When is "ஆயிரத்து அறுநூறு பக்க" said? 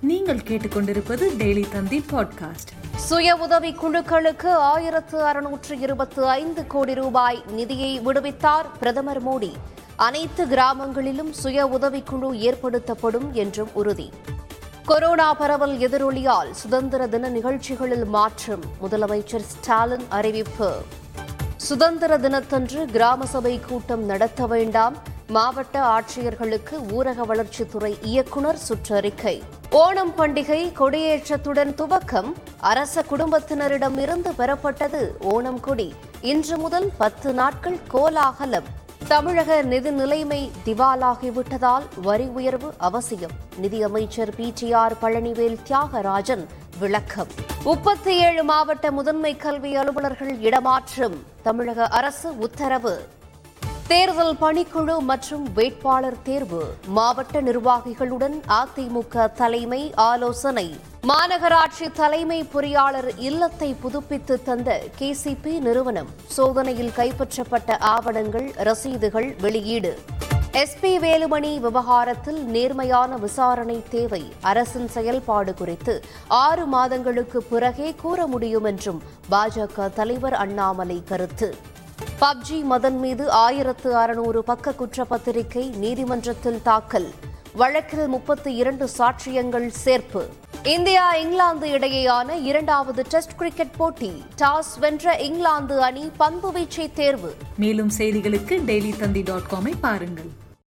83.30-84.72